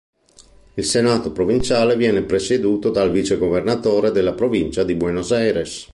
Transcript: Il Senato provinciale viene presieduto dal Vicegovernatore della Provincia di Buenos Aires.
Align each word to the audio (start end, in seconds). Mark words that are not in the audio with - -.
Il 0.73 0.83
Senato 0.83 1.31
provinciale 1.31 1.95
viene 1.95 2.23
presieduto 2.23 2.89
dal 2.89 3.11
Vicegovernatore 3.11 4.09
della 4.09 4.33
Provincia 4.33 4.83
di 4.83 4.95
Buenos 4.95 5.31
Aires. 5.31 5.89